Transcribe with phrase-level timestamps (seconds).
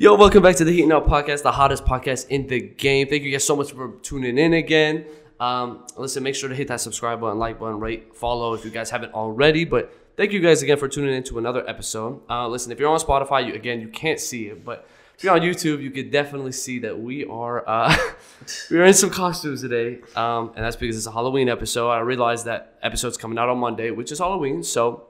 [0.00, 3.08] Yo, welcome back to the Heating Up Podcast, the hottest podcast in the game.
[3.08, 5.04] Thank you guys so much for tuning in again.
[5.40, 8.70] Um, listen, make sure to hit that subscribe button, like button, rate, follow if you
[8.70, 9.64] guys haven't already.
[9.64, 12.20] But thank you guys again for tuning in to another episode.
[12.30, 15.34] Uh, listen, if you're on Spotify, you, again, you can't see it, but if you're
[15.34, 17.96] on YouTube, you could definitely see that we are uh,
[18.70, 21.90] we are in some costumes today, um, and that's because it's a Halloween episode.
[21.90, 25.08] I realized that episode's coming out on Monday, which is Halloween, so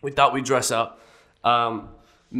[0.00, 0.98] we thought we'd dress up.
[1.44, 1.90] Um,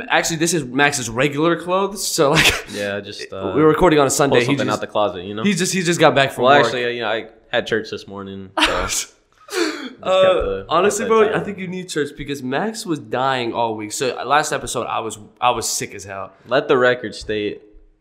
[0.09, 4.07] actually, this is Max's regular clothes, so like Yeah, just uh, we were recording on
[4.07, 4.41] a Sunday.
[4.41, 5.43] He something out the closet, you know.
[5.43, 6.67] he just he just got back from well, work.
[6.67, 8.51] actually, you know, I had church this morning.
[8.89, 9.09] So
[10.03, 13.93] Uh, honestly, bro, that I think you need church because Max was dying all week.
[13.93, 16.33] So uh, last episode, I was I was sick as hell.
[16.47, 17.61] let the record state,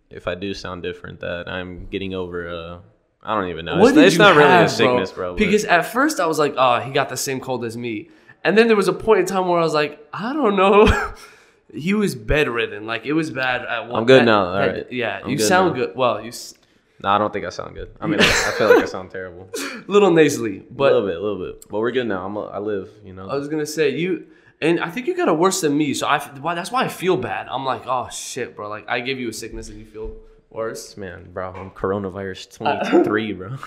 [0.09, 2.49] if I do sound different, that I'm getting over.
[2.49, 2.79] Uh,
[3.21, 3.83] I don't even know.
[3.83, 5.31] It's, did it's you not really a sickness, bro.
[5.33, 8.09] but- Because at first I was like, oh, he got the same cold as me,
[8.43, 10.85] and then there was a point in time where I was like, I don't know.
[11.73, 13.95] he was bedridden, like it was bad at one.
[14.01, 14.91] I'm good now, at- alright.
[14.91, 15.85] Yeah, I'm you good sound now.
[15.85, 15.95] good.
[15.95, 16.55] Well, you s-
[17.01, 17.95] no, I don't think I sound good.
[18.01, 19.49] I mean, I, feel like I sound terrible.
[19.55, 21.65] A little nasally, but a little bit, a little bit.
[21.69, 22.25] But we're good now.
[22.25, 22.35] I'm.
[22.35, 22.89] A, I live.
[23.05, 23.29] You know.
[23.29, 24.27] I was gonna say you,
[24.59, 25.93] and I think you got it worse than me.
[25.93, 27.47] So I, why that's why I feel bad.
[27.49, 28.67] I'm like, oh shit, bro.
[28.67, 30.15] Like I give you a sickness and you feel
[30.49, 30.97] worse.
[30.97, 33.57] Man, bro, I'm coronavirus 23, bro.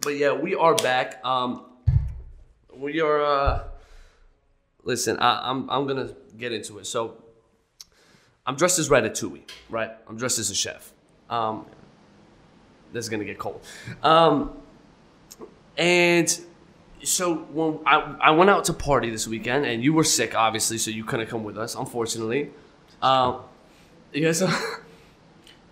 [0.00, 1.22] But yeah, we are back.
[1.24, 1.64] Um,
[2.74, 3.22] we are.
[3.22, 3.64] Uh,
[4.90, 6.86] listen, I, I'm I'm gonna get into it.
[6.86, 7.16] So,
[8.46, 9.92] I'm dressed as Ratatouille, right?
[10.08, 10.92] I'm dressed as a chef.
[11.30, 11.64] Um,
[12.92, 13.60] this is gonna get cold.
[14.02, 14.52] Um,
[15.78, 16.28] and
[17.04, 20.76] so when I I went out to party this weekend, and you were sick, obviously,
[20.76, 22.50] so you couldn't come with us, unfortunately.
[23.00, 23.40] Um,
[24.12, 24.50] yeah, so.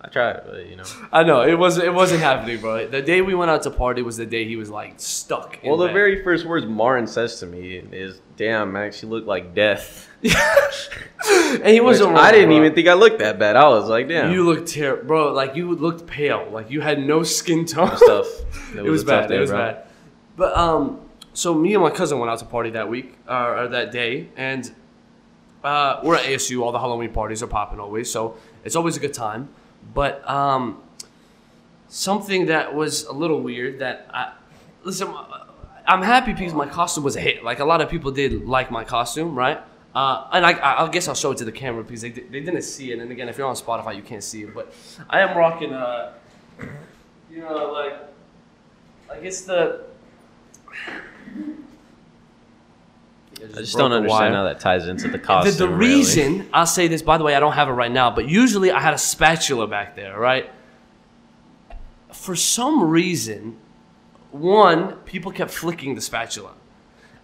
[0.00, 0.84] I tried, but you know.
[1.12, 2.86] I know it wasn't it wasn't happening, bro.
[2.86, 5.58] The day we went out to party was the day he was like stuck.
[5.62, 5.92] in Well, the bed.
[5.92, 11.66] very first words Martin says to me is, "Damn, Max, you look like death." and
[11.68, 12.16] he wasn't.
[12.16, 12.56] I didn't bro.
[12.58, 13.56] even think I looked that bad.
[13.56, 15.32] I was like, "Damn." You looked terrible, bro.
[15.32, 16.48] Like you looked pale.
[16.50, 17.96] Like you had no skin tone.
[17.96, 18.26] stuff.
[18.76, 19.28] it was, a tough bad.
[19.30, 19.58] day, it was bro.
[19.58, 19.86] bad.
[20.36, 21.00] But um,
[21.32, 24.28] so me and my cousin went out to party that week uh, or that day,
[24.36, 24.70] and
[25.64, 26.62] uh, we're at ASU.
[26.62, 29.48] All the Halloween parties are popping always, so it's always a good time.
[29.94, 30.82] But um,
[31.88, 34.32] something that was a little weird that I
[34.84, 35.14] listen.
[35.86, 37.42] I'm happy because my costume was a hit.
[37.42, 39.58] Like a lot of people did like my costume, right?
[39.94, 42.62] Uh, and I, I guess I'll show it to the camera because they, they didn't
[42.62, 42.98] see it.
[42.98, 44.54] And again, if you're on Spotify, you can't see it.
[44.54, 44.72] But
[45.08, 46.12] I am rocking, uh,
[47.30, 47.94] you know, like,
[49.08, 49.86] like it's the.
[53.42, 55.56] I just don't understand how that ties into the The, costume.
[55.56, 55.94] the really.
[55.96, 58.70] reason I'll say this, by the way, I don't have it right now, but usually
[58.70, 60.50] I had a spatula back there, right?
[62.12, 63.56] For some reason,
[64.30, 66.52] one people kept flicking the spatula,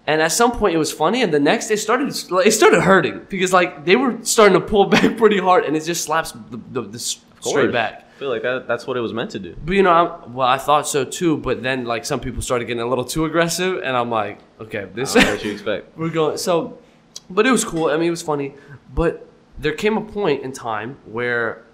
[0.06, 3.26] and at some point it was funny, and the next it started it started hurting
[3.28, 6.60] because like they were starting to pull back pretty hard, and it just slaps the,
[6.70, 7.48] the, the s- Of course.
[7.54, 8.03] straight back.
[8.14, 9.56] I feel like that, that's what it was meant to do.
[9.64, 12.66] But you know, I'm, well, I thought so too, but then like some people started
[12.66, 15.16] getting a little too aggressive, and I'm like, okay, this.
[15.16, 15.96] I what you expect.
[15.98, 16.78] We're going so,
[17.28, 17.86] but it was cool.
[17.90, 18.54] I mean, it was funny.
[18.94, 19.26] But
[19.58, 21.64] there came a point in time where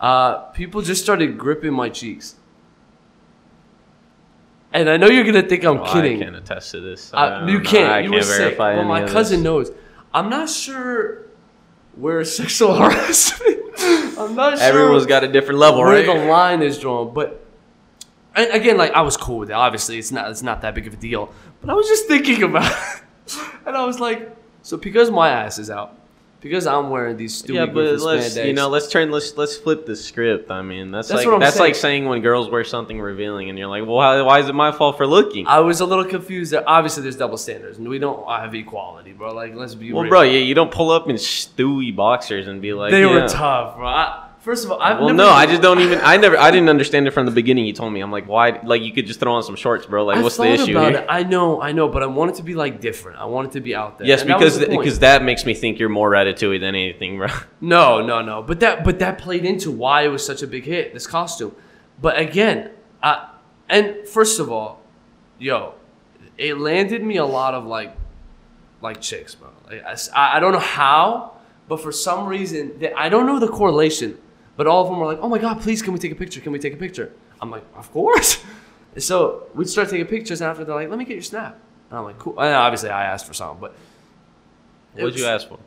[0.00, 2.36] uh, people just started gripping my cheeks,
[4.72, 6.22] and I know you're gonna think I'm Well, kidding.
[6.22, 7.12] I can't attest to this.
[7.12, 7.92] I you can't.
[7.92, 8.58] I you can't were sick.
[8.58, 9.70] any my cousin knows.
[10.14, 11.26] I'm not sure
[11.96, 13.58] where sexual harassment.
[14.18, 14.66] I'm not sure.
[14.66, 16.06] Everyone's got a different level, where right?
[16.06, 17.14] Where the line is drawn.
[17.14, 17.44] But
[18.34, 19.54] and again, like I was cool with it.
[19.54, 21.32] Obviously, it's not it's not that big of a deal.
[21.60, 22.70] But I was just thinking about
[23.26, 25.96] it, and I was like, so because my ass is out,
[26.40, 29.56] because I'm wearing these stupid yeah, but let's spandex, you know, let's turn let's let's
[29.56, 30.50] flip the script.
[30.50, 31.68] I mean, that's, That's like that's saying.
[31.68, 34.54] like saying when girls wear something revealing, and you're like, well, how, why is it
[34.54, 35.46] my fault for looking?
[35.46, 36.52] I was a little confused.
[36.52, 39.34] There, obviously, there's double standards, and we don't have equality, bro.
[39.34, 40.10] Like, let's be well, real.
[40.10, 43.22] bro, yeah, you don't pull up in stewy boxers and be like, they yeah.
[43.22, 43.86] were tough, bro.
[43.86, 46.00] I, first of all, I've Well, never no, I just don't even.
[46.02, 46.36] I never.
[46.36, 47.66] I didn't understand it from the beginning.
[47.66, 48.00] You told me.
[48.00, 48.60] I'm like, why?
[48.62, 50.04] Like, you could just throw on some shorts, bro.
[50.04, 51.00] Like, I what's the issue about here?
[51.02, 51.06] it.
[51.08, 53.18] I know, I know, but I want it to be like different.
[53.18, 54.06] I want it to be out there.
[54.08, 57.16] Yes, And that because the because that makes me think you're more ratatouille than anything,
[57.18, 57.28] bro.
[57.60, 58.42] No, no, no.
[58.42, 60.94] But that but that played into why it was such a big hit.
[60.94, 61.54] This costume.
[62.00, 62.70] But again,
[63.02, 63.28] I,
[63.68, 64.80] and first of all,
[65.38, 65.74] yo,
[66.38, 67.94] it landed me a lot of like,
[68.80, 69.50] like chicks, bro.
[69.68, 71.32] Like, I- I don't know how,
[71.68, 74.16] but for some reason, I don't know the correlation.
[74.60, 76.38] But all of them were like, "Oh my god, please, can we take a picture?
[76.42, 77.10] Can we take a picture?"
[77.40, 78.44] I'm like, "Of course."
[78.98, 81.58] So we'd start taking pictures, and after they're like, "Let me get your snap,"
[81.88, 83.72] and I'm like, "Cool." And obviously, I asked for some, but
[84.94, 85.58] What'd you ask for?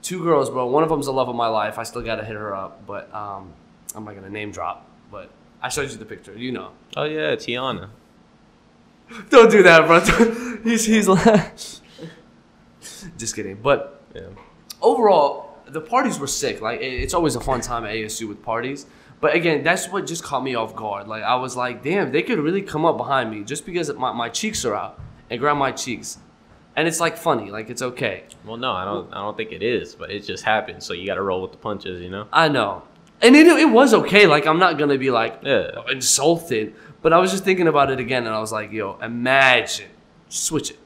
[0.00, 0.64] two girls, bro.
[0.66, 1.78] One of them's the love of my life.
[1.78, 3.52] I still gotta hit her up, but um,
[3.94, 4.86] I'm not gonna name drop.
[5.10, 5.28] But
[5.60, 6.32] I showed you the picture.
[6.38, 6.70] You know.
[6.96, 7.90] Oh yeah, Tiana.
[9.28, 10.00] Don't do that, bro.
[10.64, 11.06] he's he's.
[13.18, 13.56] just kidding.
[13.56, 14.22] But Yeah.
[14.80, 16.60] overall, the parties were sick.
[16.60, 18.86] Like it- it's always a fun time at ASU with parties.
[19.20, 21.08] But again, that's what just caught me off guard.
[21.08, 24.12] Like I was like, damn, they could really come up behind me just because my,
[24.12, 26.18] my cheeks are out and grab my cheeks.
[26.76, 28.24] And it's like funny, like it's okay.
[28.44, 29.10] Well, no, I don't.
[29.14, 30.82] I don't think it is, but it just happened.
[30.82, 32.26] So you got to roll with the punches, you know.
[32.32, 32.82] I know.
[33.22, 34.26] And it, it was okay.
[34.26, 35.70] Like I'm not gonna be like Yeah.
[35.90, 36.74] insulted.
[37.00, 39.88] But I was just thinking about it again and I was like, yo, imagine.
[40.28, 40.78] Switch it.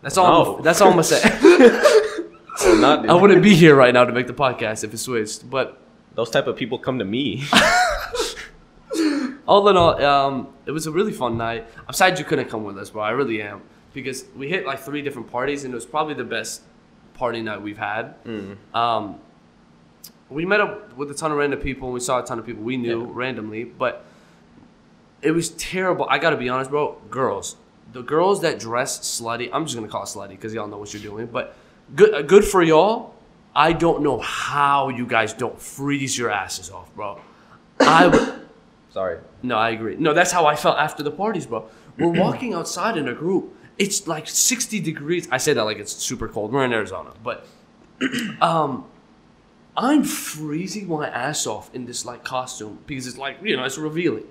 [0.00, 0.56] That's all No.
[0.56, 1.20] I'm, that's all I'm gonna say.
[2.62, 5.48] Not I wouldn't be here right now to make the podcast if it switched.
[5.50, 5.78] But
[6.14, 7.44] Those type of people come to me.
[9.46, 11.66] all in all, um, it was a really fun night.
[11.86, 13.02] I'm sad you couldn't come with us, bro.
[13.02, 13.62] I really am
[13.92, 16.62] because we hit like three different parties, and it was probably the best
[17.14, 18.14] party night we've had.
[18.72, 19.16] Um,
[20.30, 22.46] we met up with a ton of random people, and we saw a ton of
[22.46, 23.10] people we knew Yeah.
[23.12, 24.04] randomly, but
[25.22, 26.06] it was terrible.
[26.08, 26.96] I gotta be honest, bro.
[27.10, 27.56] Girls,
[27.92, 30.92] the girls that dress slutty, I'm just gonna call it slutty because y'all know what
[30.94, 31.26] you're doing.
[31.26, 31.54] But
[31.94, 33.14] good, uh, good for y'all.
[33.54, 37.20] I don't know how you guys don't freeze your asses off, bro.
[37.80, 38.40] I would.
[38.90, 39.18] Sorry.
[39.42, 39.96] No, I agree.
[39.96, 41.68] No, that's how I felt after the parties, bro.
[41.98, 43.56] We're walking outside in a group.
[43.78, 45.28] It's like 60 degrees.
[45.30, 46.52] I say that like it's super cold.
[46.52, 47.46] We're in Arizona, but
[48.40, 48.86] um,
[49.76, 53.78] I'm freezing my ass off in this like costume because it's like you know it's
[53.78, 54.24] revealing,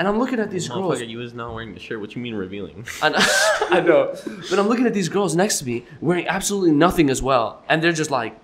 [0.00, 1.00] and I'm looking at these girls.
[1.00, 2.00] You was not wearing the shirt.
[2.00, 2.84] What you mean revealing?
[3.02, 3.18] I know,
[3.70, 4.16] I know,
[4.50, 7.80] but I'm looking at these girls next to me wearing absolutely nothing as well, and
[7.82, 8.36] they're just like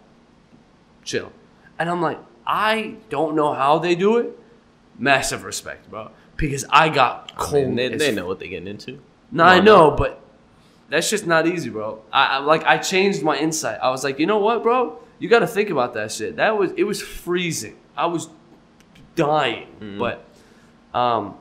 [1.05, 1.33] chill,
[1.79, 4.39] and I'm like, I don't know how they do it.
[4.99, 7.53] Massive respect, bro, because I got I cold.
[7.69, 9.01] mean, they, they know what they're getting into.
[9.33, 9.97] no, I know, now.
[9.97, 10.21] but
[10.89, 12.03] that's just not easy, bro.
[12.13, 13.79] I, I like I changed my insight.
[13.83, 14.99] I was like, you know what, bro?
[15.19, 16.37] You got to think about that shit.
[16.37, 17.77] That was it was freezing.
[17.97, 18.29] I was
[19.17, 19.99] dying, Mm-hmm.
[19.99, 20.25] but
[20.99, 21.35] um,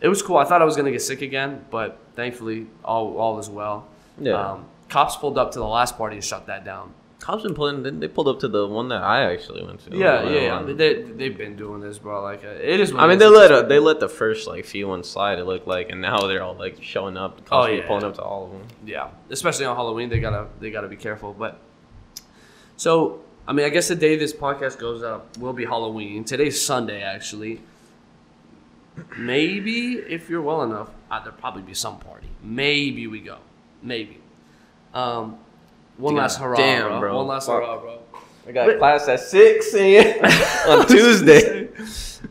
[0.00, 0.36] it was cool.
[0.36, 3.86] I thought I was gonna get sick again, but thankfully all all is well.
[4.18, 4.34] Yeah.
[4.52, 6.92] Um, cops pulled up to the last party and shut that down.
[7.20, 7.82] Cops been pulling.
[7.82, 9.96] They they pulled up to the one that I actually went to.
[9.96, 10.62] Yeah, Uh, yeah, yeah.
[10.74, 12.22] They they've been doing this, bro.
[12.22, 12.92] Like uh, it is.
[12.94, 15.38] I mean, they let a, they let the first like few ones slide.
[15.38, 17.44] It looked like, and now they're all like showing up.
[17.46, 17.86] Cops Oh, yeah.
[17.86, 18.62] pulling up to all of them.
[18.84, 21.32] yeah, especially on Halloween, they gotta they gotta be careful.
[21.32, 21.58] But
[22.76, 26.24] so I mean, I guess the day this podcast goes up will be Halloween.
[26.24, 27.60] Today's Sunday, actually.
[29.18, 32.28] Maybe if you're well enough, uh, there'll probably be some party.
[32.42, 33.38] Maybe we go.
[33.82, 34.20] Maybe.
[34.92, 35.38] Um,
[35.96, 37.16] one last hurrah, damn, bro.
[37.16, 37.62] One last Fuck.
[37.62, 37.98] hurrah, bro.
[38.48, 39.74] I got But- class at six
[40.68, 41.68] on Tuesday.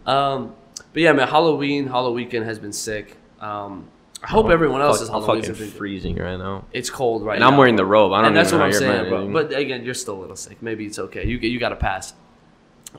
[0.06, 0.56] Um,
[0.94, 3.18] but yeah, man, Halloween, Halloween weekend has been sick.
[3.40, 3.88] Um,
[4.24, 5.78] I hope everyone else's I'm Halloween fucking has been.
[5.78, 6.64] freezing right now.
[6.72, 7.50] It's cold right And now.
[7.52, 8.14] I'm wearing the robe.
[8.14, 9.28] I don't and that's what I'm saying, bro.
[9.32, 10.62] But again, you're still a little sick.
[10.62, 11.26] Maybe it's okay.
[11.28, 12.14] You you got to pass.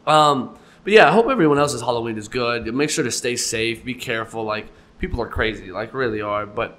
[0.06, 2.72] Um, but yeah, I hope everyone else's Halloween is good.
[2.72, 3.84] Make sure to stay safe.
[3.84, 4.44] Be careful.
[4.44, 4.66] Like
[4.98, 6.46] people are crazy, like really are.
[6.46, 6.78] But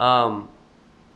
[0.00, 0.48] um,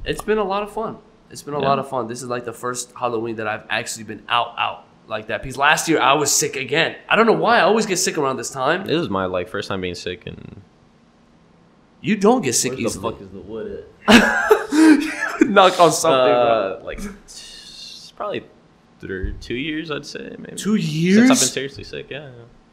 [0.05, 0.99] it's been a lot of fun.
[1.31, 1.69] It's been a Yeah.
[1.69, 2.07] lot of fun.
[2.09, 5.43] This is like the first Halloween that I've actually been out out like that.
[5.43, 6.97] Because last year I was sick again.
[7.09, 7.59] I don't know why.
[7.59, 8.85] I always get sick around this time.
[8.87, 10.63] this is my like first time being sick and
[12.01, 13.13] You don't get sick Where the easily.
[13.13, 15.41] fuck is the wood at?
[15.49, 16.33] Knock on something.
[16.35, 18.45] Uh, like it's probably
[19.01, 20.57] through two years, I'd say maybe.
[20.57, 21.17] Two years.
[21.29, 21.31] Since?
[21.31, 22.31] I've been seriously sick, yeah.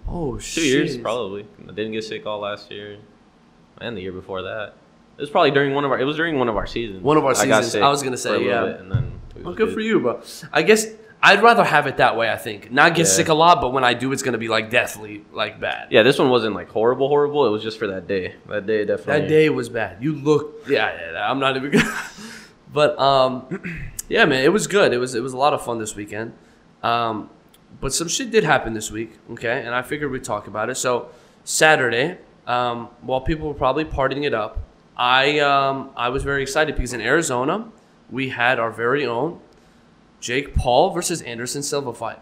[0.08, 0.64] oh Two shit.
[0.64, 1.46] Two years probably.
[1.64, 2.98] I didn't get sick all last year,
[3.82, 4.74] and the year before that.
[5.18, 6.00] It was probably during one of our.
[6.00, 7.02] It was during one of our seasons.
[7.02, 7.76] One of our I seasons.
[7.76, 8.66] I was gonna say, yeah.
[8.66, 9.20] bit, and then.
[9.36, 10.22] Well, was good for you, bro.
[10.52, 10.88] I guess
[11.22, 12.30] I'd rather have it that way.
[12.30, 13.14] I think not get Yeah.
[13.14, 15.88] sick a lot, but when I do, it's gonna be like deathly, like bad.
[15.90, 17.46] Yeah, this one wasn't like horrible, horrible.
[17.46, 18.36] It was just for that day.
[18.48, 19.22] That day definitely.
[19.22, 20.04] That day was bad.
[20.04, 21.32] You look, yeah, yeah.
[21.32, 21.84] I'm not even good.
[22.74, 23.48] but um,
[24.10, 24.94] yeah, man, it was good.
[24.94, 26.34] It was it was a lot of fun this weekend.
[26.84, 27.30] Um,
[27.82, 29.14] but some shit did happen this week.
[29.32, 30.76] Okay, and I figured we'd talk about it.
[30.76, 31.10] So
[31.44, 34.60] Saturday, um, while people were probably partying it up,
[34.96, 37.70] I um, I was very excited because in Arizona
[38.10, 39.40] we had our very own
[40.20, 42.20] Jake Paul versus Anderson Silva fight.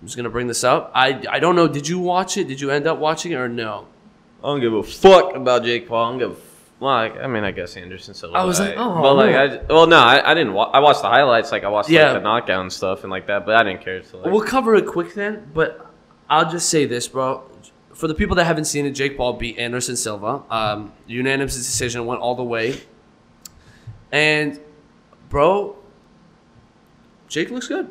[0.00, 0.90] I'm just gonna bring this up.
[0.94, 1.68] I I don't know.
[1.68, 2.48] Did you watch it?
[2.48, 3.86] Did you end up watching it or no?
[4.42, 6.04] I don't give a fuck about Jake Paul.
[6.04, 6.32] I don't give.
[6.32, 6.51] A
[6.82, 8.36] well, I, I mean, I guess Anderson Silva.
[8.36, 9.38] I was like, oh, but like, no.
[9.40, 10.52] I, well, no, I, I didn't.
[10.52, 11.52] Wa- I watched the highlights.
[11.52, 12.06] Like, I watched Yeah.
[12.12, 14.02] like, the knockout and stuff and like that, but I didn't care.
[14.02, 15.86] So, like, We'll cover it quick then, but
[16.28, 17.44] I'll just say this, bro.
[17.94, 20.42] For the people that haven't seen it, Jake Paul beat Anderson Silva.
[20.50, 22.80] Um, unanimous decision went all the way.
[24.10, 24.58] And,
[25.28, 25.76] bro,
[27.28, 27.88] Jake looks good.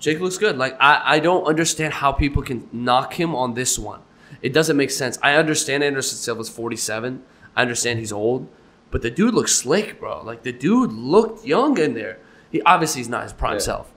[0.00, 0.56] Jake looks good.
[0.56, 4.00] Like I, I don't understand how people can knock him on this one.
[4.42, 5.18] It doesn't make sense.
[5.22, 7.22] I understand Anderson Silva's 47.
[7.56, 8.46] I understand he's old,
[8.90, 10.22] but the dude looks slick, bro.
[10.24, 12.18] Like the dude looked young in there.
[12.50, 13.58] He obviously he's not his prime Yeah.
[13.70, 13.92] self,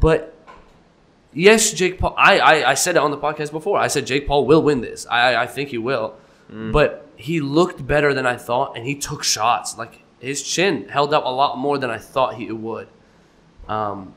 [0.00, 0.34] but
[1.32, 2.14] yes, Jake Paul.
[2.16, 3.78] I, I I said it on the podcast before.
[3.78, 5.06] I said Jake Paul will win this.
[5.06, 6.14] I I think he will,
[6.48, 9.78] but he looked better than I thought, and he took shots.
[9.78, 12.88] Like his chin held up a lot more than I thought he would.
[13.68, 14.14] Um,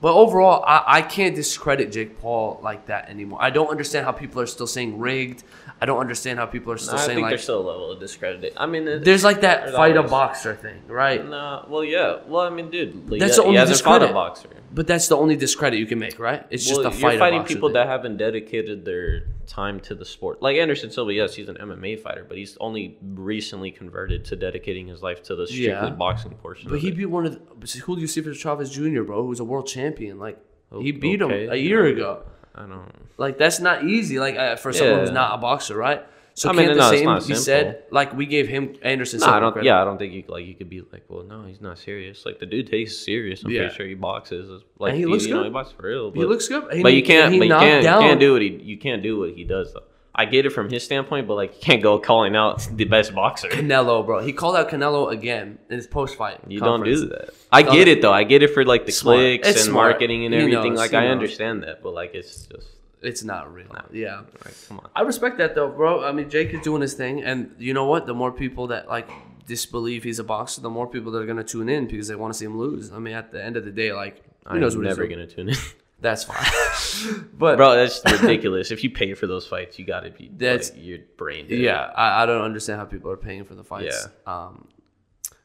[0.00, 3.38] But overall, I, I can't discredit Jake Paul like that anymore.
[3.40, 5.42] I don't understand how people are still saying rigged.
[5.80, 7.90] I don't understand how people are still I saying think like there's still a level
[7.92, 8.54] of discredit.
[8.56, 11.26] I mean, it, there's like that there's fight a boxer thing, right?
[11.26, 12.20] Nah, well, yeah.
[12.26, 14.12] Well, I mean, dude, like, That's he, the only he hasn't a discredit.
[14.14, 14.48] boxer.
[14.72, 16.46] But that's the only discredit you can make, right?
[16.50, 17.12] It's just well, a fight.
[17.12, 17.74] you're fighting people thing.
[17.74, 20.40] that haven't dedicated their time to the sport.
[20.42, 24.86] Like Anderson Silva, yes, he's an MMA fighter, but he's only recently converted to dedicating
[24.88, 25.90] his life to the strictly Yeah.
[25.90, 26.70] boxing portion.
[26.70, 26.96] But he it.
[26.96, 29.24] beat one of the, but who do you see for Chavez Jr., bro?
[29.26, 30.18] who's a world champion?
[30.18, 30.38] Like
[30.80, 31.94] he beat okay, him a year yeah.
[31.94, 32.22] ago.
[32.56, 32.90] I don't.
[33.18, 34.18] Like that's not easy.
[34.18, 36.02] Like uh, for someone who's not a boxer, right?
[36.34, 37.42] So I mean, can't no, the same be simple.
[37.42, 37.82] said?
[37.90, 39.20] Like we gave him Anderson.
[39.20, 39.52] No, I don't.
[39.52, 39.66] credit.
[39.68, 42.26] Yeah, I don't think you like you could be like, well, no, he's not serious.
[42.26, 43.42] Like the dude takes serious.
[43.42, 43.60] I'm Yeah.
[43.62, 44.62] pretty sure he boxes.
[44.78, 45.46] Like And he looks you know, good.
[45.46, 46.10] he boxes for real.
[46.12, 46.70] he looks good.
[46.74, 47.32] He- but you can't.
[47.32, 47.82] he But you can't.
[47.84, 48.48] down- You can't do what he.
[48.48, 49.84] You can't do what he does though.
[50.18, 53.14] I get it from his standpoint, but like you can't go calling out the best
[53.14, 53.48] boxer.
[53.48, 54.20] Canelo, bro.
[54.24, 56.40] He called out Canelo again in his post fight.
[56.48, 57.30] You don't do that.
[57.52, 58.14] I get it though.
[58.14, 59.18] I get it for like the Smart.
[59.18, 59.90] clicks It's and smart.
[59.92, 60.70] marketing and He everything.
[60.72, 61.12] knows, like I knows.
[61.12, 62.66] understand that, but like it's just
[63.02, 63.66] It's not real.
[63.92, 64.22] Yeah.
[64.44, 64.88] like come on.
[64.96, 66.02] I respect that though, bro.
[66.02, 68.06] I mean, Jake is doing his thing, and you know what?
[68.06, 69.10] The more people that like
[69.46, 72.32] disbelieve he's a boxer, the more people that are gonna tune in because they want
[72.32, 72.90] to see him lose.
[72.90, 75.50] I mean, at the end of the day, like who I'm what never gonna tune
[75.50, 75.56] in,
[76.00, 77.26] That's fine.
[77.38, 77.74] but bro.
[77.74, 78.70] That's ridiculous.
[78.70, 80.30] if you pay for those fights, you gotta be.
[80.34, 81.48] That's- like, your brain.
[81.48, 81.58] dead.
[81.58, 84.08] yeah, I, I don't understand how people are paying for the fights.
[84.26, 84.68] Um,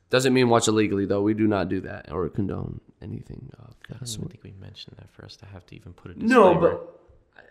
[0.09, 1.21] doesn't mean watch illegally though.
[1.21, 4.25] We do not do that or condone anything of I don't sort.
[4.25, 6.99] even think we mentioned that for us to have to even put a No, but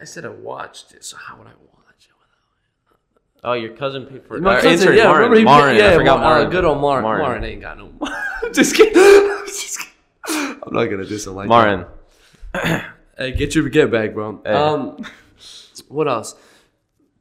[0.01, 1.03] I said I watched it.
[1.05, 2.13] So how would I watch it?
[2.19, 3.51] Without.
[3.51, 4.43] Oh, your cousin paid for it.
[4.43, 5.17] My our cousin, intern, yeah, Marin.
[5.17, 6.51] remember he, Marin, yeah, I forgot Mar- uh, Marin.
[6.51, 7.03] good old Marin.
[7.03, 7.23] Marin.
[7.23, 7.93] Marin ain't got no.
[8.53, 8.93] just kidding.
[9.47, 9.79] just
[10.27, 10.61] kidding.
[10.63, 11.81] I'm not gonna dislike something Marin.
[11.81, 11.89] that.
[13.19, 14.41] Hey, get your get back, bro.
[14.47, 14.53] Hey.
[14.55, 15.05] Um,
[15.89, 16.35] what else?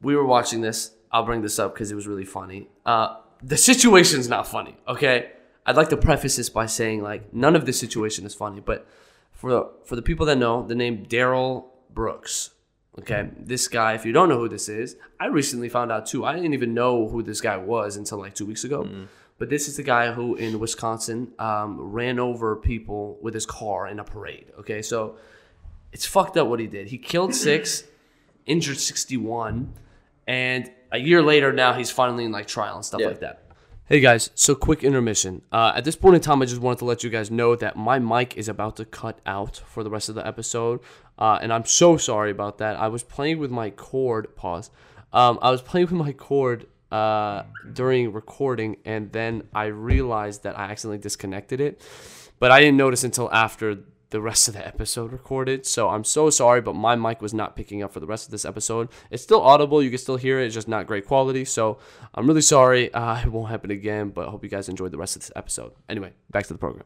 [0.01, 0.91] We were watching this.
[1.11, 2.69] I'll bring this up because it was really funny.
[2.85, 4.77] Uh, the situation's not funny.
[4.87, 5.31] Okay,
[5.65, 8.87] I'd like to preface this by saying like none of this situation is funny, but
[9.33, 12.51] for the, for the people that know the name Darrell Brooks.
[12.99, 13.93] Okay, this guy.
[13.93, 16.23] If you don't know who this is, I recently found out too.
[16.25, 18.83] I didn't even know who this guy was until like two weeks ago.
[19.39, 23.87] But this is the guy who in Wisconsin um, ran over people with his car
[23.87, 24.47] in a parade.
[24.59, 25.15] Okay, so
[25.93, 26.87] it's fucked up what he did.
[26.89, 27.83] He killed six,
[28.45, 29.73] injured sixty-one,
[30.27, 33.07] and a year later now he's finally in like trial and stuff Yeah.
[33.07, 33.43] like that.
[33.85, 35.41] Hey guys, so quick intermission.
[35.51, 37.75] Uh, at this point in time, I just wanted to let you guys know that
[37.75, 40.79] my mic is about to cut out for the rest of the episode,
[41.17, 42.75] uh, and I'm so sorry about that.
[42.75, 44.35] I was playing with my cord.
[44.35, 44.69] Pause.
[45.11, 47.43] Um, I was playing with my cord uh,
[47.73, 51.81] during recording, and then I realized that I accidentally disconnected it,
[52.39, 53.79] but I didn't notice until after
[54.09, 55.65] the rest of the episode recorded.
[55.65, 58.31] So I'm so sorry, but my mic was not picking up for the rest of
[58.31, 58.89] this episode.
[59.11, 59.83] It's still audible.
[59.83, 60.45] You can still hear it.
[60.47, 61.45] It's just not great quality.
[61.45, 61.77] So
[62.15, 62.91] I'm really sorry.
[62.93, 65.31] Uh, it won't happen again, but I hope you guys enjoyed the rest of this
[65.35, 65.73] episode.
[65.87, 66.85] Anyway, back to the program.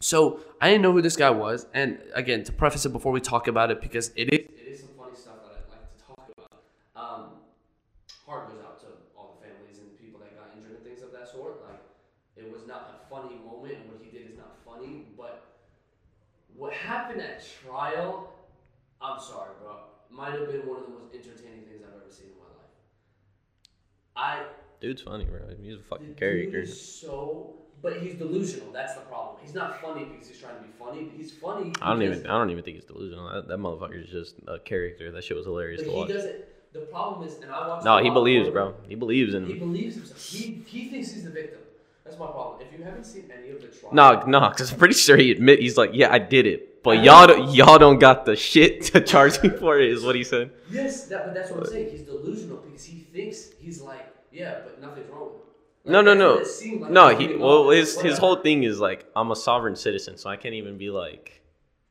[0.00, 3.20] So I didn't know who this guy was, and again, to preface it before we
[3.20, 6.04] talk about it, because it is it is some funny stuff that I'd like to
[6.06, 6.62] talk about.
[6.94, 7.22] Um,
[8.24, 8.86] heart goes out to
[9.16, 11.66] all the families and people that got injured and things of that sort.
[11.66, 11.82] Like,
[12.36, 15.06] it was not a funny moment, and what he did is not funny.
[15.16, 15.42] But
[16.54, 18.30] what happened at trial,
[19.00, 19.72] I'm sorry, bro,
[20.10, 22.74] might have been one of the most entertaining things I've ever seen in my life.
[24.16, 24.44] I
[24.80, 25.40] Dude's funny, bro.
[25.60, 26.60] He's a fucking character.
[26.60, 28.72] is so, but he's delusional.
[28.72, 29.36] That's the problem.
[29.42, 31.10] He's not funny because he's trying to be funny.
[31.16, 31.72] He's funny.
[31.82, 32.26] I don't even.
[32.26, 33.28] I don't even think he's delusional.
[33.32, 35.10] That, that motherfucker is just a character.
[35.10, 36.08] That shit was hilarious But to he watch.
[36.10, 36.36] doesn't.
[36.72, 37.80] The problem is, and I.
[37.84, 38.74] No, he believes, bro.
[38.88, 39.58] He believes in He him.
[39.58, 40.20] believes himself.
[40.24, 41.60] He he thinks he's the victim.
[42.04, 42.60] That's my problem.
[42.66, 45.30] If you haven't seen any of the trials, No, no, because I'm pretty sure he
[45.32, 48.82] admit he's like, yeah, I did it, but y'all don't, y'all don't got the shit
[48.84, 49.90] to charge me for it.
[49.90, 50.50] Is what he said.
[50.70, 51.88] Yes, that, but that's what I'm saying.
[51.90, 55.40] He's delusional because he thinks he's like, yeah, but nothing's wrong with him.
[55.84, 57.08] Like, No, no, no, like no.
[57.08, 60.16] he was He getting well, his his whole thing is like, I'm a sovereign citizen,
[60.16, 61.40] so I can't even be like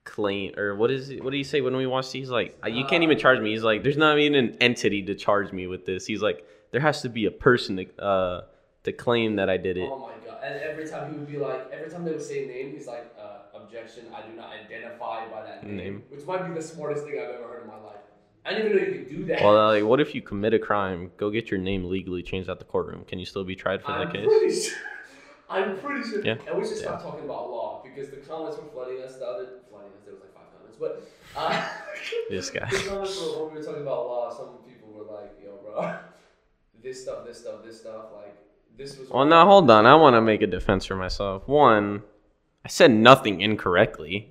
[0.03, 1.23] claim or what is it?
[1.23, 2.11] What do you say when we watch?
[2.11, 3.51] He's like, you can't even charge me.
[3.51, 6.05] He's like, there's not even an entity to charge me with this.
[6.05, 8.41] He's like, there has to be a person to uh
[8.83, 9.89] to claim that I did it.
[9.91, 10.37] Oh my god!
[10.43, 12.87] And every time he would be like, every time they would say a name, he's
[12.87, 14.05] like, uh, objection.
[14.13, 16.03] I do not identify by that name, Name.
[16.09, 17.95] which might be the smartest thing I've ever heard in my life.
[18.45, 19.41] I didn't even know you could do that.
[19.41, 22.59] Well, like, what if you commit a crime, go get your name legally changed at
[22.59, 23.03] the courtroom?
[23.05, 24.25] Can you still be tried for I'm that case?
[24.25, 24.77] pretty sure.
[25.49, 26.23] I'm pretty sure.
[26.23, 26.35] Yeah.
[26.47, 29.15] And we should stop talking about law because the comments were flooding us.
[29.17, 30.03] The other flooding us.
[30.05, 31.67] There was like five comments, but uh,
[32.29, 32.67] This guy.
[32.71, 34.29] the comments were when we were talking about law.
[34.35, 35.97] Some people were like, "Yo, bro,
[36.83, 38.37] this stuff, this stuff, this stuff." Like
[38.77, 39.09] this was.
[39.09, 39.85] Well, now hold on.
[39.85, 41.47] I want to make a defense for myself.
[41.47, 42.03] One,
[42.67, 44.29] I said nothing incorrectly.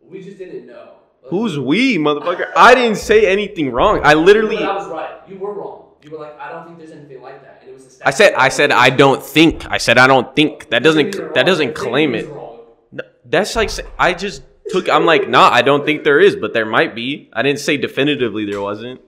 [0.00, 0.94] We just didn't know.
[1.22, 2.50] Like, Who's we, motherfucker?
[2.56, 4.00] I didn't say anything wrong.
[4.02, 5.20] I literally, I was right.
[5.28, 5.88] You were wrong.
[6.02, 8.12] You were like, I don't think there's anything like that, and it was a I
[8.12, 9.70] said, I said, I don't think.
[9.70, 10.70] I said, I don't think.
[10.70, 12.30] That doesn't, that doesn't claim it.
[13.26, 14.88] That's like, I just took.
[14.88, 17.28] I'm like, nah, I don't think there is, but there might be.
[17.34, 19.02] I didn't say definitively there wasn't.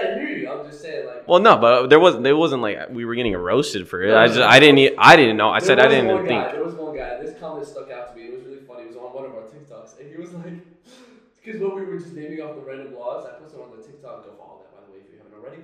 [0.00, 0.50] I hear you.
[0.50, 1.28] I'm just saying like.
[1.28, 2.24] Well, no, but there wasn't.
[2.24, 4.14] There wasn't like we were getting roasted for it.
[4.14, 4.40] I just.
[4.40, 4.78] I didn't.
[4.78, 5.50] e- I didn't know.
[5.50, 6.52] I said I didn't even guy, think.
[6.54, 7.20] There was one guy.
[7.22, 8.26] This comment stuck out to me.
[8.28, 8.82] It was really funny.
[8.84, 10.52] It was on one of our TikToks, and he was like,
[11.44, 14.24] because when we were just naming off the random laws, I posted on the TikTok.
[14.24, 15.62] Go follow that, by the way, if you haven't already.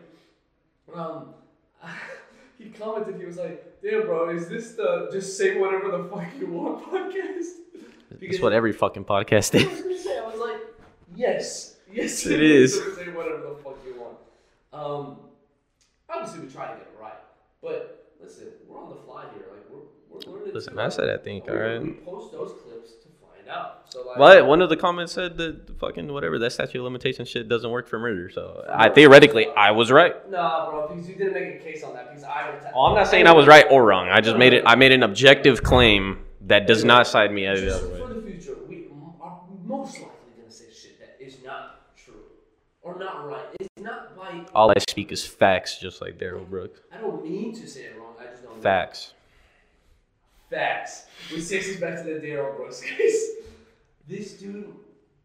[0.94, 1.34] Um,
[2.58, 3.18] he commented.
[3.20, 6.84] He was like, "Damn, bro, is this the just say whatever the fuck you want
[6.90, 7.62] podcast?"
[8.20, 9.66] That's what every fucking podcast is.
[9.68, 10.60] was gonna say, I was like,
[11.14, 12.78] yes, yes, It is.
[12.78, 13.65] to Say whatever the fuck you want.
[14.76, 15.16] Um,
[16.08, 17.14] obviously we try to get it right,
[17.62, 19.46] but listen, we're on the fly here.
[19.50, 20.52] Like we're we're.
[20.52, 20.78] Listen.
[20.78, 21.82] I said I think, alright.
[21.82, 23.84] We post those clips to find out.
[23.88, 27.24] So like, But one of the comments said that fucking whatever that statute of limitation
[27.24, 28.28] shit doesn't work for murder.
[28.28, 30.14] So I theoretically I was right.
[30.30, 32.10] Nah, bro, because you didn't make a case on that.
[32.10, 32.54] Because I.
[32.74, 34.08] Well, I'm not saying I was right or wrong.
[34.08, 34.64] I just made it.
[34.66, 37.92] I made an objective claim that does not side me out of the Just other
[37.94, 38.00] way.
[38.00, 38.88] for the future, we
[39.64, 42.14] most likely gonna say shit that is not true
[42.82, 43.44] or not right.
[43.60, 46.80] It's not like All I speak is facts, just like Darrell Brooks.
[46.92, 48.14] I don't mean to say it wrong.
[48.20, 48.56] I just don't.
[48.56, 48.62] know.
[48.62, 49.12] Facts.
[50.50, 51.06] Facts.
[51.32, 53.30] Which takes us back to the Darrell Brooks case.
[54.08, 54.72] This dude,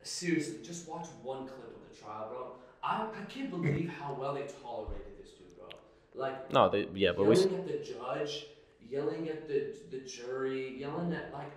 [0.02, 2.52] seriously, just watch one clip of the trial, bro.
[2.84, 5.68] I, I can't believe how well they tolerated this dude, bro.
[6.16, 7.36] Like, No, they, yeah, but we.
[7.36, 8.46] yelling at the judge,
[8.90, 11.52] yelling at the, the jury, yelling at, like,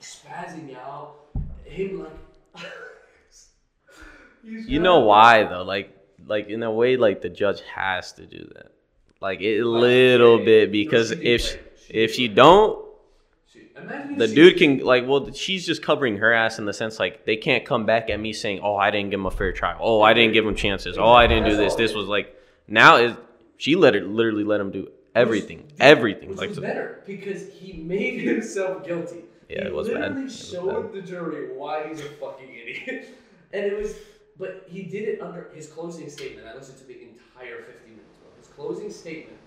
[0.00, 1.16] spazzing out.
[1.64, 2.06] Him,
[2.54, 2.64] like.
[4.46, 5.62] You know why though?
[5.64, 8.72] Like, like in a way, like the judge has to do that.
[9.20, 11.42] Like a little bit because if.
[11.42, 12.84] She if she don't,
[13.76, 17.24] imagine the dude can like well she's just covering her ass in the sense like
[17.24, 19.78] they can't come back at me saying oh i didn't give him a fair trial
[19.80, 22.34] oh i didn't give him chances oh i didn't do this this was like
[22.66, 23.14] now is
[23.56, 27.02] she let her literally let him do everything Which- everything Which like was so- better
[27.06, 29.22] because he made himself guilty.
[29.48, 29.96] Yeah, he it was bad.
[30.00, 33.16] literally It was showed the jury why he's a fucking idiot,
[33.52, 33.94] and it was.
[34.38, 36.46] But he did it under his closing statement.
[36.46, 38.16] I listened to the entire fifty minutes.
[38.20, 38.30] Bro.
[38.38, 39.38] His closing statement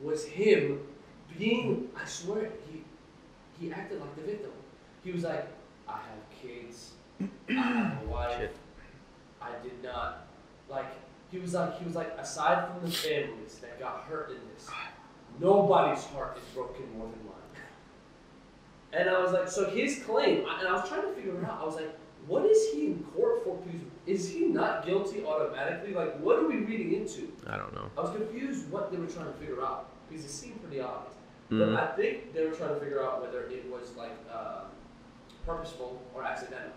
[0.00, 0.80] was him
[1.38, 1.88] being.
[2.00, 2.84] I swear he
[3.58, 4.50] he acted like the victim.
[5.02, 5.48] He was like,
[5.88, 6.92] "I have kids.
[7.48, 8.38] I have a wife.
[8.38, 8.56] Shit.
[9.42, 10.26] I did not
[10.68, 10.86] like."
[11.32, 14.70] He was like, he was like, aside from the families that got hurt in this,
[15.40, 17.36] nobody's heart is broken more than mine.
[18.92, 21.58] And I was like, so his claim, and I was trying to figure it out.
[21.60, 23.58] I was like, what is he in court for?
[24.06, 25.92] Is he not guilty automatically?
[25.92, 27.32] Like, what are we reading into?
[27.46, 30.30] i don't know I was confused what they were trying to figure out because it
[30.30, 31.14] seemed pretty obvious.
[31.50, 31.74] Mhm.
[31.74, 34.64] But I think they were trying to figure out whether it was like uh,
[35.44, 36.72] purposeful or accidental.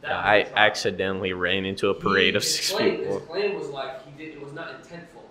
[0.00, 3.54] That Yeah, i accidentally ran into a parade He- of six claim, people His claim
[3.58, 4.34] was like he did.
[4.34, 5.24] It was not intentful.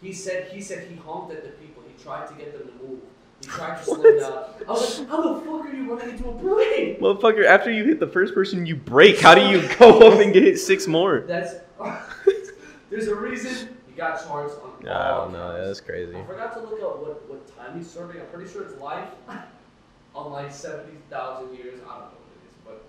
[0.00, 1.82] He said he said he honked at the people.
[1.86, 3.00] He tried to get them to move.
[3.44, 4.44] He tried to slow down.
[4.66, 6.98] I was like, how the fuck are you running into a parade?
[7.00, 10.32] motherfucker after you hit the first person you break how do you go up and
[10.32, 11.54] get hit six more That's
[12.90, 16.24] there's a reason he got charged on yeah, i don't know yeah, that's crazy I
[16.24, 18.20] forgot to look up what, what time he's serving.
[18.20, 19.08] I'm pretty sure it's life
[20.14, 21.80] on like 70,000 years.
[21.80, 22.84] I don't know what it is, but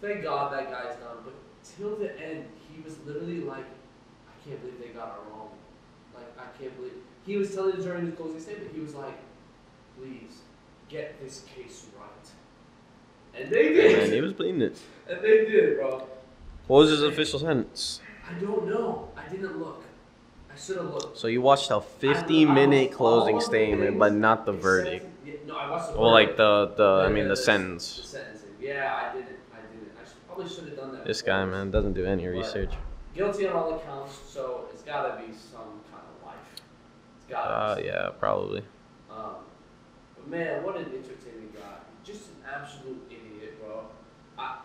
[0.00, 1.18] thank God that guy's done.
[1.24, 1.34] But
[1.76, 5.50] till the end, he was literally like, I can't believe they got it wrong.
[6.14, 6.94] Like, I can't believe.
[7.26, 9.18] He was telling the jury in his closing statement, he was like,
[9.98, 10.40] please
[10.88, 13.40] get this case right.
[13.40, 13.98] And they did.
[13.98, 14.78] man he was bleeding it
[15.08, 16.06] And they did, bro.
[16.66, 19.08] what was his official sentence I don't know.
[19.16, 19.84] I didn't look.
[20.52, 21.16] I should have looked.
[21.16, 25.06] So you watched a 50 I minute was closing statement, but not the except- verdict.
[25.24, 26.38] yeah, no, I watched the Well, like verdict.
[26.38, 27.84] the the I Yeah, mean the the sentence.
[27.84, 28.48] sentencing.
[28.60, 29.38] Yeah, I didn't.
[29.54, 29.92] I didn't.
[30.02, 31.04] I should, probably should have done that.
[31.04, 31.34] This before.
[31.36, 32.72] guy man doesn't do any But research.
[33.14, 35.60] Guilty on all accounts, so it's got to be some
[35.92, 36.36] kind of life.
[37.18, 37.80] It's got Uh to.
[37.82, 37.86] be.
[37.86, 38.64] yeah, probably.
[40.26, 41.78] Man, what an entertaining guy.
[42.02, 43.86] Just an absolute idiot, bro.
[44.36, 44.58] I,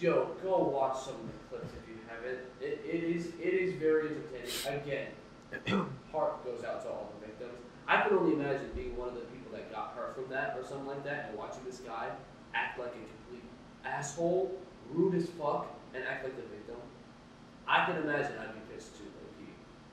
[0.00, 2.40] yo, go watch some of the clips if you haven't.
[2.60, 4.82] It, it is it is very entertaining.
[4.82, 7.58] Again, heart goes out to all the victims.
[7.86, 10.62] I can only imagine being one of the people that got hurt from that or
[10.62, 12.10] something like that, and watching this guy
[12.52, 13.44] act like a complete
[13.84, 14.52] asshole,
[14.92, 16.76] rude as fuck, and act like the victim.
[17.66, 19.04] I can imagine I'd be pissed too,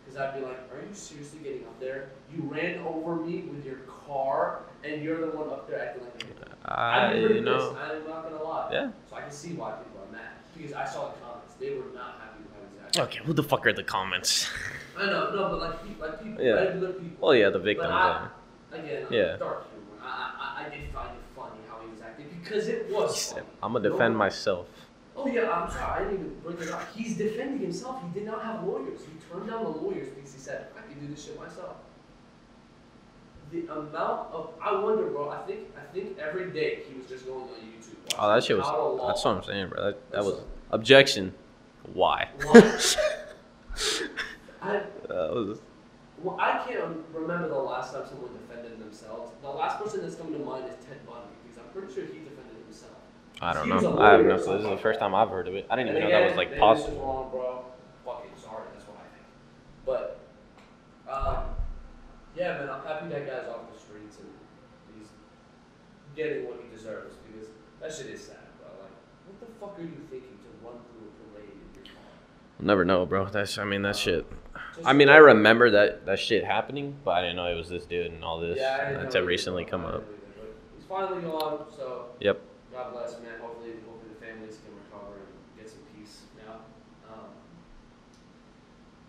[0.05, 2.09] Because I'd be like, are you seriously getting up there?
[2.33, 6.23] You ran over me with your car, and you're the one up there acting like
[6.23, 6.71] a.
[6.71, 7.69] I I'd be pretty you know.
[7.71, 7.81] pissed.
[7.81, 8.69] I'm not gonna lie.
[8.71, 8.91] Yeah.
[9.09, 10.31] So I can see why people are mad.
[10.55, 11.53] Because I saw the comments.
[11.59, 13.01] They were not happy with how he's acting.
[13.03, 14.47] Okay, who the fuck are the comments?
[14.97, 16.51] I know, no, but like, like people, Yeah.
[16.53, 17.27] regular people.
[17.27, 17.91] Well, yeah, the victims.
[17.91, 18.27] I,
[18.71, 18.79] yeah.
[18.79, 19.35] again, Yeah.
[19.37, 20.01] dark humor.
[20.01, 23.45] I, I, I did find it funny how he was acting because it was funny.
[23.61, 24.67] I'm gonna defend No- myself.
[25.15, 26.93] Oh yeah, I'm sorry, I didn't even bring it up.
[26.95, 28.01] He's defending himself.
[28.03, 28.99] He did not have lawyers.
[29.01, 31.77] He turned down the lawyers because he said, "I can do this shit myself."
[33.51, 35.29] the amount of I wonder, bro.
[35.29, 37.95] I think I think every day he was just going on YouTube.
[38.17, 38.65] Oh, that shit was.
[39.07, 39.83] That's what I'm saying, bro.
[39.85, 41.33] That, that was objection.
[41.93, 42.29] Why?
[42.43, 42.97] What?
[44.61, 45.59] I, That was.
[46.23, 46.79] well, I can't
[47.13, 49.31] remember the last time someone defended themselves.
[49.41, 52.19] The last person that's coming to mind is Ted Bundy because I'm pretty sure he
[52.19, 52.34] defended.
[53.41, 53.75] I don't know.
[53.99, 54.53] I have lawyer no or clue.
[54.57, 55.65] This is the first time I've heard of it.
[55.69, 57.01] I didn't even know that was like This is possible.
[57.01, 57.65] wrong, bro.
[58.05, 58.63] Fucking sorry.
[58.73, 59.25] That's what I think.
[59.85, 60.19] But,
[61.11, 61.43] um,
[62.35, 64.29] yeah, man, I'm happy that guy's off the streets and
[64.97, 65.07] he's
[66.15, 67.49] getting what he deserves because
[67.81, 68.69] that shit is sad, bro.
[68.81, 68.91] Like,
[69.27, 72.01] what the fuck are you thinking to run through a parade in your car?
[72.59, 73.25] I'll never know, bro.
[73.25, 73.57] That's.
[73.57, 74.25] I mean, that shit.
[74.85, 77.85] I mean, I remember that that shit happening, but I didn't know it was this
[77.85, 78.57] dude and all this.
[78.59, 79.95] Yeah, I didn't That's know had recently come up.
[79.95, 80.03] either,
[80.77, 82.41] He's finally gone, so Yep.
[82.75, 83.39] God bless, man.
[83.39, 86.67] Hopefully, hopefully the families can recover and get some peace now.
[87.07, 87.31] Um,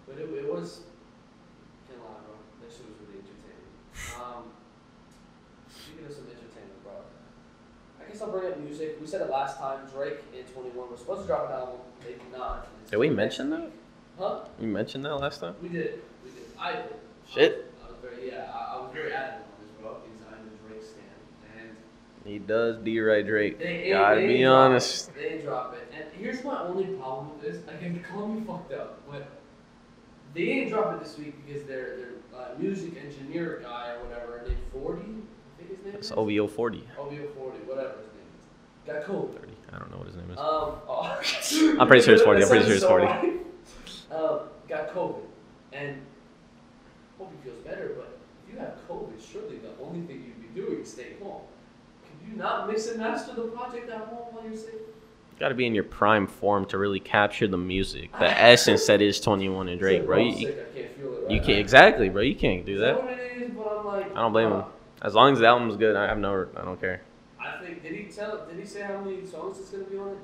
[0.06, 0.86] but it, it was,
[1.90, 2.38] can't lie, bro.
[2.62, 3.66] That shit was really entertaining.
[4.22, 4.54] Um,
[5.66, 6.94] speaking of some entertainment, bro.
[7.98, 9.02] I guess I'll bring up music.
[9.02, 9.82] We said it last time.
[9.90, 11.82] Drake and Twenty One was supposed to drop an album.
[12.06, 12.70] They did not.
[12.82, 13.70] It's Did we mention that?
[14.16, 14.46] Huh?
[14.62, 15.58] You mentioned that last time.
[15.60, 16.06] We did.
[16.22, 16.46] We did.
[16.54, 16.94] I did.
[17.26, 17.74] Shit.
[17.82, 18.46] I was very yeah.
[18.46, 21.18] I, I was very adamant on this, bro, because I'm a Drake stan,
[21.58, 21.76] and
[22.26, 23.58] He does Drake.
[23.58, 25.08] They Gotta they be drop honest.
[25.10, 25.14] It.
[25.14, 25.92] They drop it.
[25.94, 27.62] And here's my only problem with this.
[27.68, 29.28] I can call me fucked up, but
[30.34, 34.42] they ain't drop it this week because their their uh, music engineer guy or whatever,
[34.46, 36.12] named Forty, I think his name It's is.
[36.12, 36.88] OVO 40.
[36.98, 38.92] OVO Forty, whatever his name is.
[38.92, 39.40] Got COVID.
[39.40, 39.52] 30.
[39.72, 40.38] I don't know what his name is.
[40.38, 40.44] Um,
[40.88, 41.20] oh.
[41.80, 43.32] I'm pretty sure it's 40, I'm pretty sure it's right.
[44.08, 45.20] Um, got COVID,
[45.72, 46.00] and
[47.18, 47.90] hope he feels better.
[47.96, 51.42] But if you have COVID, surely the only thing you'd be doing is stay home.
[52.26, 54.74] Could you not mix and master the project at home while you're sick?
[55.38, 59.02] Got to be in your prime form to really capture the music, the essence that
[59.02, 60.16] is 21 and Drake, bro.
[60.16, 62.22] You, you, sick, can't feel it right you can't exactly, bro.
[62.22, 63.02] You can't do Is that.
[63.02, 63.56] what it is?
[63.62, 64.64] But I'm like, I don't blame uh, him.
[65.02, 67.02] As long as the album's good, I have no, I don't care.
[67.38, 68.46] I think did he tell?
[68.46, 70.18] Did he say how many songs it's gonna be on it?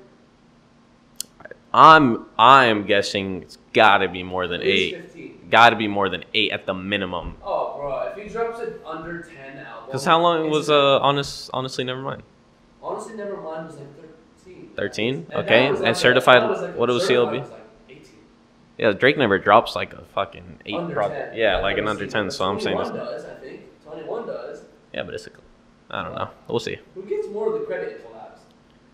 [1.73, 5.01] I'm, I'm guessing it's got to be more than eight.
[5.01, 5.39] Fifteen.
[5.49, 7.35] Got to be more than eight at the minimum.
[7.43, 9.91] Oh, bro, if he drops it under ten albums.
[9.91, 11.49] Cause how long was uh honest?
[11.53, 12.23] Honestly, never mind.
[12.81, 13.87] Honestly, never mind was like
[14.45, 14.69] thirteen.
[14.75, 15.27] 13?
[15.35, 17.41] Okay, and like certified- like- what was CLB?
[17.41, 17.49] was.
[18.77, 20.75] Yeah, Drake never drops like a fucking eight.
[20.75, 21.35] 10.
[21.35, 22.31] Yeah, like an under ten.
[22.31, 24.63] So I'm saying, 21 does I think twenty one does.
[24.93, 25.29] yeah, but it's a,
[25.91, 26.29] I don't know.
[26.47, 26.77] We'll see.
[26.95, 28.39] Who gets more of the credit in collabs?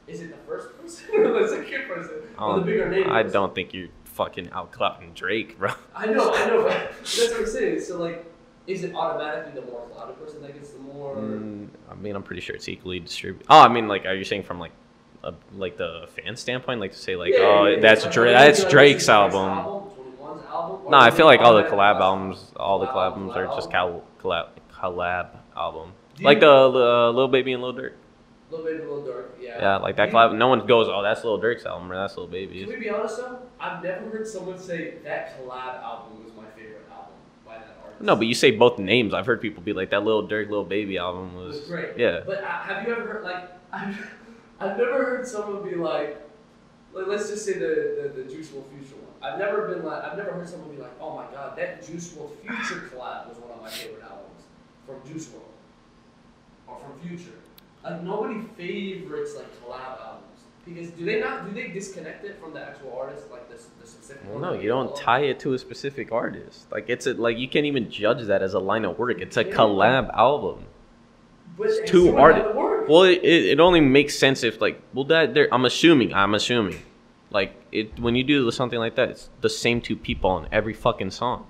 [0.07, 3.09] Is it the first person or the second person or the bigger name?
[3.09, 3.33] I person?
[3.33, 3.87] don't think you're
[4.19, 5.71] fucking outclapping Drake, bro.
[5.95, 7.79] I know, I know, that's what I'm saying.
[7.79, 8.25] So like,
[8.67, 11.15] is it automatically the more clouded person that gets the more?
[11.15, 13.45] Mm, I mean, I'm pretty sure it's equally distributed.
[13.49, 14.71] Oh, I mean, like, are you saying from like,
[15.23, 17.81] a, like the fan standpoint, like to say like, Yeah, oh, yeah, yeah.
[17.81, 19.39] that's Like, Dra- that's like, Drake's album.
[19.39, 23.11] album, 21's album, or No, I feel like all the collab albums, all the Collab
[23.13, 25.93] albums are just collab, collab, album.
[26.15, 27.73] Do Like you- the uh, Lil Baby and Lil
[28.51, 29.57] Lil Baby, Lil Durk, yeah.
[29.61, 30.35] Yeah, like that collab.
[30.35, 32.67] No one goes, oh, that's Lil Durk's album or that's Lil Can Baby's.
[32.67, 33.39] we be honest though?
[33.59, 37.13] I've never heard someone say that collab album was my favorite album
[37.45, 38.01] by that artist.
[38.01, 39.13] No, but you say both names.
[39.13, 41.59] I've heard people be like that Lil Durk, Lil Baby album was.
[41.59, 41.89] was great.
[41.97, 42.21] Yeah.
[42.25, 44.09] But uh, have you ever heard like I've,
[44.59, 46.19] I've never heard someone be like,
[46.93, 49.05] like let's just say the, the the Juice WRLD Future one.
[49.21, 52.09] I've never been like I've never heard someone be like, oh my god, that Juice
[52.13, 54.41] WRLD Future collab was one of my favorite albums
[54.87, 55.43] from Juice WRLD
[56.67, 57.37] or from Future.
[57.83, 60.25] Like nobody favorites like collab albums
[60.65, 63.87] because do they not do they disconnect it from the actual artist like the, the
[63.87, 64.23] specific?
[64.27, 64.95] Well, no, you don't oh.
[64.95, 66.71] tie it to a specific artist.
[66.71, 69.21] Like it's a like you can't even judge that as a line of work.
[69.21, 70.65] It's a collab album.
[71.57, 72.87] But It's two still art- had to work.
[72.89, 75.47] Well, it, it it only makes sense if like well that there.
[75.53, 76.13] I'm assuming.
[76.13, 76.79] I'm assuming.
[77.31, 80.73] Like it when you do something like that, it's the same two people on every
[80.73, 81.47] fucking song.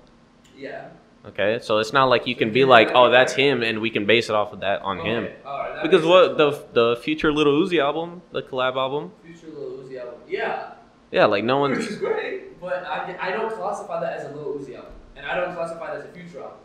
[0.56, 0.88] yeah.
[1.26, 4.06] Okay, so it's not like you can be like, oh, that's him, and we can
[4.06, 5.24] base it off of that on him.
[5.24, 6.62] Okay, alright, that Because what sense.
[6.72, 10.14] the the future Little Uzi album, the collab album, Future Lil Uzi album.
[10.26, 10.72] Yeah,
[11.12, 11.72] yeah, like no one.
[11.72, 15.26] which is great, but I, I don't classify that as a Little Uzi album, and
[15.26, 16.56] I don't classify it as a Future album.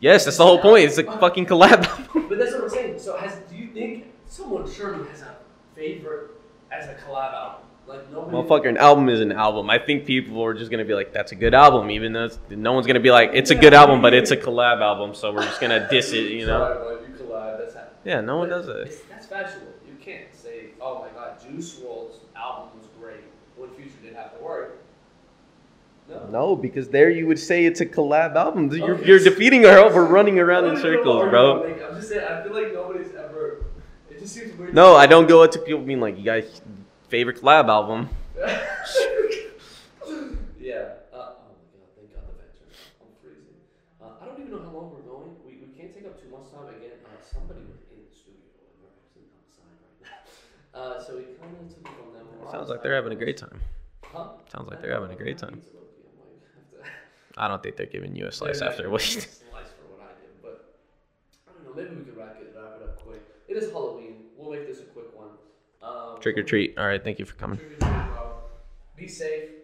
[0.00, 0.84] Yes, that's the whole point.
[0.86, 2.26] It's a fucking collab album.
[2.26, 2.98] But that's what I'm saying.
[2.98, 5.36] So, has do you think someone surely has a
[5.76, 6.30] favorite
[6.72, 7.60] as a collab album?
[7.90, 8.36] Like nobody.
[8.36, 9.68] Motherfucker, an album is an album.
[9.68, 12.72] I think people are just gonna be like, "That's a good album," even though no
[12.72, 15.42] one's gonna be like, "It's a good album," but it's a collab album, so we're
[15.42, 16.98] just gonna diss it, you know?
[17.08, 17.58] You collab.
[17.58, 17.82] That's how.
[18.04, 19.04] Yeah, no one does it.
[19.10, 19.62] That's factual.
[19.86, 23.24] You can't say, "Oh my God, Juice WRLD's album was great"
[23.56, 24.76] when Future didn't have to work.
[26.08, 26.26] No.
[26.30, 28.68] No, because there you would say it's a collab album.
[28.72, 29.04] You're, Okay.
[29.06, 31.64] you're defeating her over running around in don't even know circles, bro.
[31.64, 32.24] I'm just saying.
[32.24, 33.64] I feel like nobody's ever.
[34.10, 34.74] It just seems weird.
[34.74, 36.62] No, I don't go up to people being like, "You guys
[37.10, 38.08] favorite lab album.
[38.38, 38.46] yeah.
[41.12, 41.50] Uh, oh
[44.00, 45.34] uh, i don't even know how long we're going.
[45.44, 47.02] We, can't take up too much time again.
[47.04, 51.02] Uh, somebody was in the studio and they're outside right now.
[51.06, 52.26] So kind of took it from them.
[52.52, 53.60] Sounds like they're having a great time.
[54.04, 54.28] Huh?
[54.52, 55.62] Sounds like they're having a great time.
[57.36, 59.00] I don't think they're giving you a slice after what.
[59.02, 60.78] slice for what I did, but
[61.48, 61.82] I don't know.
[61.82, 63.22] Maybe we could wrap it, wrap it up quick.
[63.48, 64.26] It is Halloween.
[64.36, 64.99] We'll make this a quick
[65.82, 66.76] um, Trick or treat.
[66.78, 67.02] All right.
[67.02, 67.60] Thank you for coming.
[68.96, 69.59] Be safe.